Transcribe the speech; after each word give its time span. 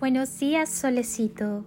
Buenos 0.00 0.38
días, 0.38 0.70
solecito. 0.70 1.66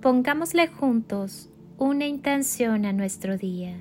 Pongámosle 0.00 0.68
juntos 0.68 1.50
una 1.76 2.06
intención 2.06 2.86
a 2.86 2.92
nuestro 2.92 3.36
día. 3.36 3.76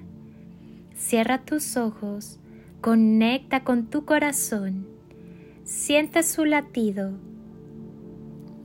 Cierra 0.96 1.46
tus 1.46 1.78
ojos, 1.78 2.40
conecta 2.82 3.64
con 3.64 3.92
tu 3.92 4.04
corazón, 4.04 4.88
siente 5.64 6.24
su 6.24 6.44
latido. 6.44 7.12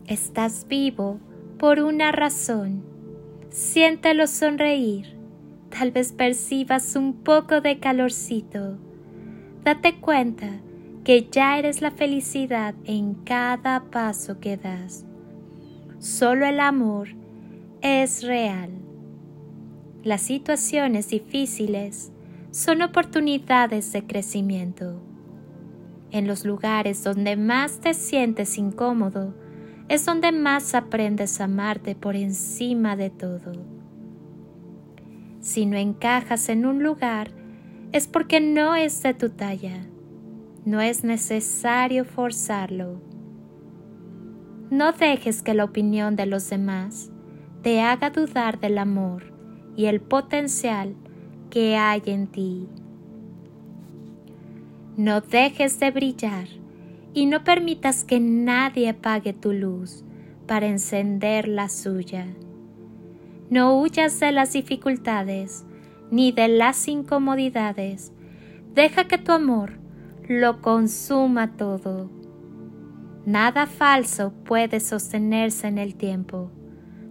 Estás 0.06 0.66
vivo 0.66 1.20
por 1.58 1.80
una 1.80 2.10
razón. 2.10 2.82
Siéntelo 3.50 4.29
sonreír. 4.29 5.14
Tal 5.68 5.90
vez 5.90 6.14
percibas 6.14 6.96
un 6.96 7.12
poco 7.12 7.60
de 7.60 7.79
calorcito. 7.79 8.79
Date 9.62 10.00
cuenta 10.00 10.48
que 11.04 11.29
ya 11.30 11.58
eres 11.58 11.82
la 11.82 11.90
felicidad 11.90 12.74
en 12.84 13.12
cada 13.12 13.90
paso 13.90 14.41
que 14.41 14.56
das. 14.56 15.05
Solo 16.18 16.46
el 16.46 16.58
amor 16.58 17.10
es 17.80 18.24
real. 18.24 18.70
Las 20.02 20.20
situaciones 20.20 21.10
difíciles 21.10 22.10
son 22.50 22.82
oportunidades 22.82 23.92
de 23.92 24.04
crecimiento. 24.04 25.00
En 26.10 26.27
los 26.27 26.44
lugares 26.44 27.04
donde 27.04 27.36
más 27.36 27.78
te 27.78 27.94
sientes 27.94 28.58
incómodo 28.58 29.32
es 29.88 30.04
donde 30.06 30.32
más 30.32 30.74
aprendes 30.74 31.41
a 31.41 31.44
amarte 31.44 31.94
por 31.94 32.16
encima 32.16 32.96
de 32.96 33.10
todo. 33.10 33.52
Si 35.41 35.66
no 35.66 35.77
encajas 35.77 36.48
en 36.48 36.66
un 36.66 36.82
lugar 36.82 37.30
es 37.92 38.08
porque 38.08 38.41
no 38.41 38.74
es 38.74 39.05
de 39.05 39.14
tu 39.14 39.30
talla. 39.30 39.86
No 40.64 40.80
es 40.80 41.05
necesario 41.05 42.05
forzarlo. 42.05 43.08
No 44.70 44.92
dejes 44.92 45.42
que 45.42 45.54
la 45.54 45.64
opinión 45.64 46.14
de 46.14 46.27
los 46.27 46.50
demás 46.50 47.11
te 47.62 47.80
haga 47.80 48.11
dudar 48.11 48.61
del 48.61 48.77
amor 48.77 49.33
y 49.77 49.86
el 49.86 50.00
potencial 50.00 50.94
que 51.48 51.77
hay 51.77 52.02
en 52.05 52.27
ti. 52.27 52.69
No 54.97 55.22
dejes 55.22 55.80
de 55.80 55.91
brillar 55.91 56.48
y 57.14 57.27
no 57.27 57.44
permitas 57.44 58.05
que 58.05 58.20
nadie 58.20 58.91
apague 58.91 59.33
tu 59.33 59.52
luz 59.52 60.05
para 60.47 60.66
encender 60.66 61.48
la 61.48 61.70
suya. 61.70 62.27
No 63.48 63.80
huyas 63.80 64.20
de 64.20 64.32
las 64.32 64.53
dificultades 64.53 65.64
ni 66.10 66.32
de 66.32 66.48
las 66.48 66.88
incomodidades. 66.88 68.12
Deja 68.75 69.08
que 69.08 69.16
tu 69.16 69.32
amor 69.32 69.78
lo 70.28 70.60
consuma 70.60 71.56
todo. 71.56 72.10
Nada 73.27 73.66
falso 73.66 74.33
puede 74.44 74.80
sostenerse 74.80 75.66
en 75.66 75.78
el 75.78 75.94
tiempo, 75.97 76.50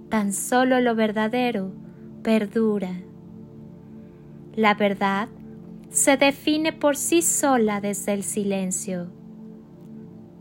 tan 0.09 0.33
solo 0.33 0.81
lo 0.81 0.95
verdadero 0.95 1.71
perdura. 2.23 2.91
La 4.55 4.73
verdad 4.73 5.29
se 5.89 6.17
define 6.17 6.73
por 6.73 6.97
sí 6.97 7.21
sola 7.21 7.81
desde 7.81 8.13
el 8.13 8.23
silencio. 8.23 9.11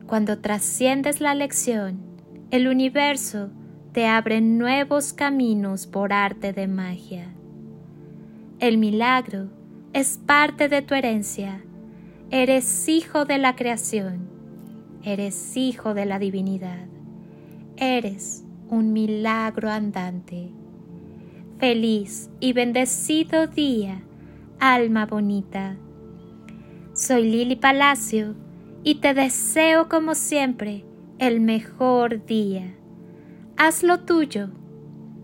Cuando 0.06 0.38
trasciendes 0.38 1.20
la 1.20 1.34
lección, 1.34 2.00
el 2.50 2.68
universo 2.68 3.50
te 3.92 4.06
abre 4.06 4.40
nuevos 4.40 5.12
caminos 5.12 5.86
por 5.86 6.12
arte 6.12 6.52
de 6.52 6.68
magia. 6.68 7.34
El 8.58 8.78
milagro 8.78 9.48
es 9.92 10.18
parte 10.24 10.68
de 10.68 10.82
tu 10.82 10.94
herencia. 10.94 11.62
Eres 12.30 12.88
hijo 12.88 13.24
de 13.24 13.38
la 13.38 13.56
creación 13.56 14.35
eres 15.06 15.56
hijo 15.56 15.94
de 15.94 16.04
la 16.04 16.18
divinidad, 16.18 16.88
eres 17.76 18.44
un 18.68 18.92
milagro 18.92 19.70
andante. 19.70 20.50
Feliz 21.60 22.28
y 22.40 22.52
bendecido 22.52 23.46
día, 23.46 24.02
alma 24.58 25.06
bonita. 25.06 25.76
Soy 26.92 27.30
Lili 27.30 27.54
Palacio 27.54 28.34
y 28.82 28.96
te 28.96 29.14
deseo 29.14 29.88
como 29.88 30.16
siempre 30.16 30.84
el 31.20 31.40
mejor 31.40 32.26
día. 32.26 32.74
Hazlo 33.56 34.00
tuyo, 34.00 34.48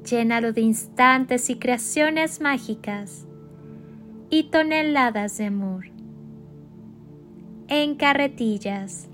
llénalo 0.09 0.53
de 0.53 0.61
instantes 0.61 1.51
y 1.51 1.57
creaciones 1.57 2.41
mágicas 2.41 3.27
y 4.31 4.45
toneladas 4.45 5.39
de 5.39 5.47
amor. 5.47 5.87
En 7.67 7.97
carretillas 7.97 9.09